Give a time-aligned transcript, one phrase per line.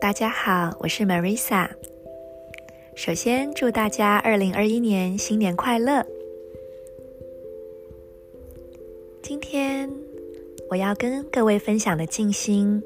[0.00, 1.68] 大家好，我是 Marisa。
[2.96, 6.04] 首先祝大家二零二一年新年快乐。
[9.22, 9.88] 今天
[10.68, 12.82] 我要跟各位分享的静心，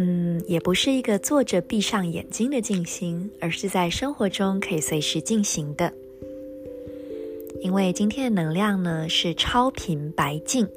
[0.00, 5.92] 嗯，也不是一个坐着闭上眼睛的静心，而是在生活中可以随时进行的。
[7.60, 10.68] 因为今天的能量呢是超频白镜。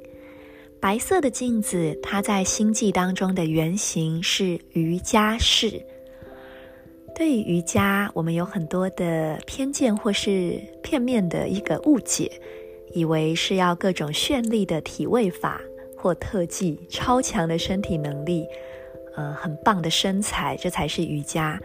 [0.80, 5.80] 白色的镜子，它在星际当中的原型是瑜伽室。
[7.14, 12.32] 对于瑜伽，我们有很多的偏见或是片面的一个误解，
[12.96, 15.62] 以为是要各种绚丽的体位法
[15.96, 18.48] 或特技、超强的身体能力，
[19.16, 21.60] 呃，很棒的身材，这才是瑜伽。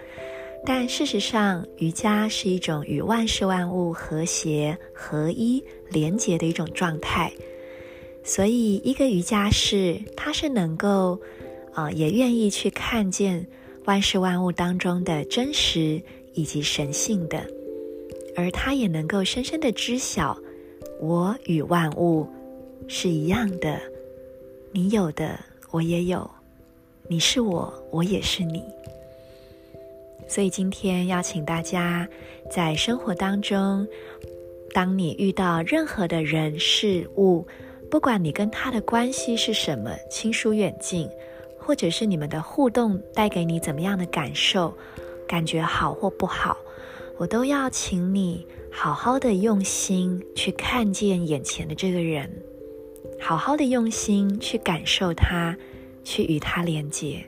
[0.64, 7.32] 但事实上，瑜伽是一种与万事万物和谐、合一、连结的一种状态。
[8.24, 11.20] 所以，一个瑜伽士，他是能够，
[11.72, 13.46] 啊、也愿意去看见
[13.84, 16.02] 万事万物当中的真实
[16.34, 17.46] 以及神性的，
[18.34, 20.36] 而他也能够深深的知晓，
[21.00, 22.26] 我与万物
[22.88, 23.80] 是一样的，
[24.72, 25.38] 你有的
[25.70, 26.28] 我也有，
[27.08, 28.64] 你是我，我也是你。
[30.28, 32.08] 所以今天邀请大家，
[32.50, 33.86] 在生活当中，
[34.72, 37.46] 当你遇到任何的人事物，
[37.88, 41.08] 不管你跟他的关系是什么，亲疏远近，
[41.58, 44.76] 或者是你们的互动带给你怎么样的感受，
[45.28, 46.56] 感觉好或不好，
[47.18, 52.28] 我都要请你好好的用心去看见眼前的这个人，
[53.20, 55.56] 好好的用心去感受他，
[56.06, 57.26] 去与他连接，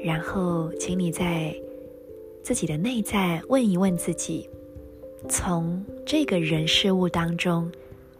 [0.00, 1.52] 然后请你在
[2.40, 4.48] 自己的内在问一问自己，
[5.28, 7.70] 从这个人事物当中。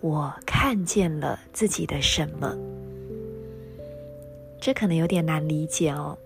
[0.00, 2.54] 我看见了自己的什么？
[4.60, 6.18] 这可能有点难理解哦。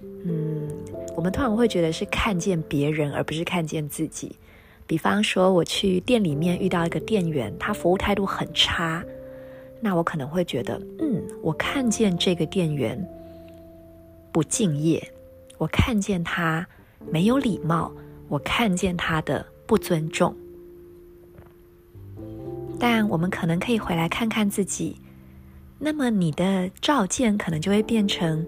[0.00, 0.70] 嗯，
[1.14, 4.36] 我们通常会觉得是看见别人，而不是看见自己。
[4.86, 9.04] 比方说，我去店里面遇到一个店员，他服务态度很差，
[9.80, 13.02] 那我可能会觉得，嗯，我看见这个店员
[14.30, 15.02] 不敬业，
[15.58, 16.66] 我看见他
[17.10, 17.90] 没有礼貌，
[18.28, 20.34] 我看见他的不尊重。
[22.78, 24.96] 但我们可能可以回来看看自己，
[25.78, 28.46] 那么你的照见可能就会变成：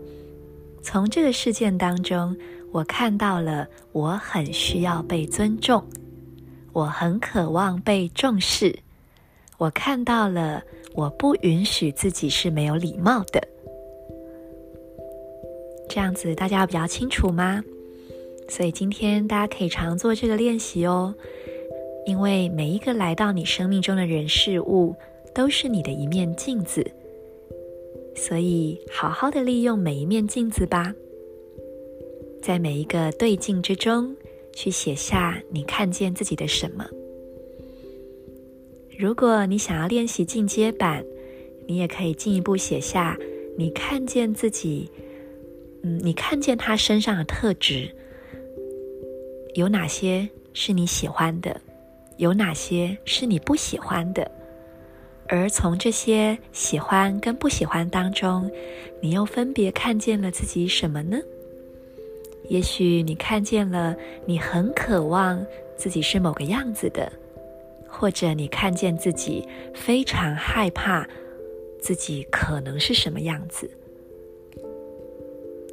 [0.82, 2.36] 从这个事件当中，
[2.70, 5.84] 我看到了我很需要被尊重，
[6.72, 8.78] 我很渴望被重视，
[9.62, 13.40] 我看到了我不允许自己是没有礼貌的。
[15.88, 17.62] 这样子大家比较清楚吗？
[18.48, 21.14] 所以今天大家可以常做这个练习哦。
[22.06, 24.96] 因为每一个来到你生命中的人事物，
[25.32, 26.84] 都是你的一面镜子，
[28.16, 30.92] 所以好好的利用每一面镜子吧。
[32.42, 34.16] 在每一个对镜之中，
[34.52, 36.84] 去写下你看见自己的什么。
[38.98, 41.04] 如果你想要练习进阶版，
[41.66, 43.16] 你也可以进一步写下
[43.56, 44.90] 你看见自己，
[45.82, 47.90] 嗯，你看见他身上的特质，
[49.54, 51.60] 有哪些是你喜欢的？
[52.18, 54.30] 有哪些是你不喜欢的？
[55.26, 58.50] 而从这些喜欢跟不喜欢当中，
[59.00, 61.18] 你又分别看见了自己什么呢？
[62.48, 65.44] 也许你看见了你很渴望
[65.76, 67.10] 自己是某个样子的，
[67.94, 71.06] 或者你看见自己非常害怕
[71.78, 73.70] 自己可能是什么样子。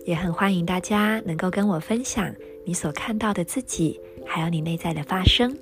[0.05, 2.35] 也很欢迎大家能够跟我分享
[2.65, 5.57] 你所看到的自己，还有你内在的发生。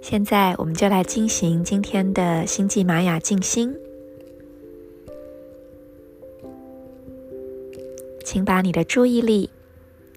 [0.00, 3.76] 现在，我们就来进行今天的星际玛雅静心。
[8.24, 9.50] 请把你的注意力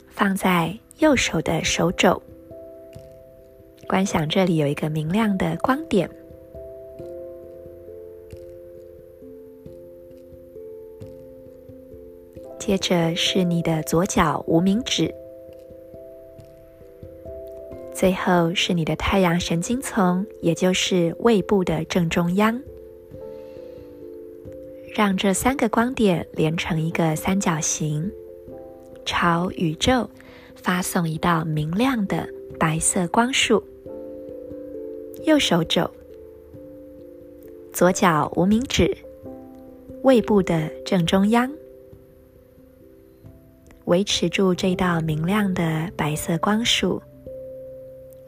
[0.09, 2.21] 放在右手的手肘，
[3.91, 6.09] 观想这里有一个明亮的光点。
[12.57, 15.13] 接着是你的左脚无名指。
[17.93, 22.61] 最后是你的太阳神经丛，也就是胃部的正中央，
[24.95, 28.09] 让这三个光点连成一个三角形，
[29.03, 30.09] 朝宇宙
[30.55, 32.25] 发送一道明亮的
[32.57, 33.61] 白色光束。
[35.23, 35.89] 右手肘，
[37.71, 38.97] 左脚无名指，
[40.01, 41.51] 胃部的正中央，
[43.85, 47.01] 维持住这道明亮的白色光束。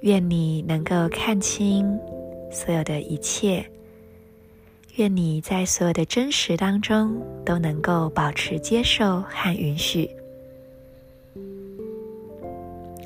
[0.01, 1.99] 愿你能够看清
[2.51, 3.65] 所有的一切。
[4.97, 10.07] 愿你在所有的真实当中都能够保持接受和允许。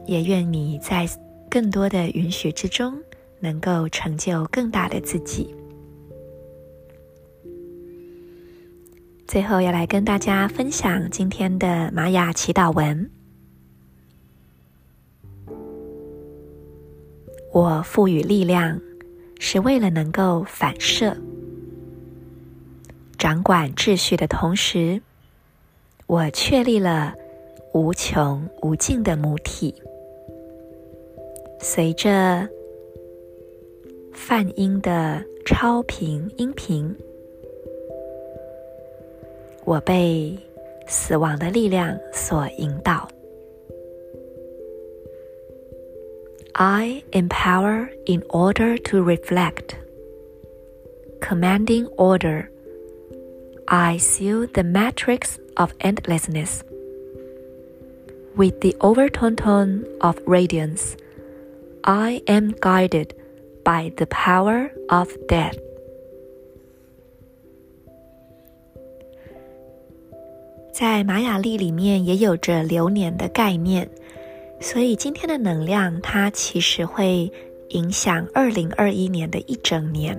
[0.06, 1.08] 也愿你在
[1.50, 2.94] 更多的允许之中，
[3.40, 5.54] 能够成就更大的自己。
[9.28, 13.10] 最后要来跟大家分享今天的玛雅祈祷文。
[17.52, 18.80] 我赋予力量，
[19.40, 21.18] 是为了能够反射、
[23.18, 25.02] 掌管秩序的同时，
[26.06, 27.14] 我确立了
[27.74, 29.74] 无穷无尽的母体。
[31.60, 32.48] 随着
[34.17, 36.95] 泛音的超频音频，
[39.65, 40.39] 我被
[40.87, 43.09] 死亡的力量所引导。
[46.55, 49.75] I empower in order to reflect,
[51.21, 52.49] commanding order.
[53.65, 56.61] I seal the matrix of endlessness
[58.37, 60.95] with the overtone tone of radiance.
[61.81, 63.15] I am guided
[63.68, 65.58] by the power of death.
[70.74, 73.90] 在玛雅历里面也有着流年的概念。
[74.62, 77.30] 所以今天的能量，它其实会
[77.72, 80.18] 影响二零二一年的一整年。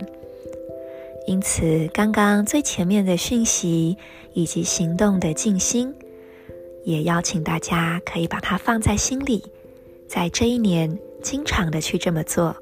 [1.27, 3.97] 因此，刚刚最前面的讯息
[4.35, 5.93] 以及行动的静心，
[6.85, 9.43] 也邀请大家可以把它放在心里，
[10.07, 12.55] 在这一年经常的去这么做。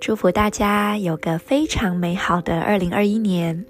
[0.00, 3.66] 祝福大家有个非常美好的二零二一年。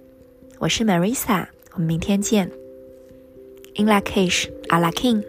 [0.59, 2.51] 我是 Marisa，我们明天见。
[3.77, 5.25] In Lak'ech, Ala K'in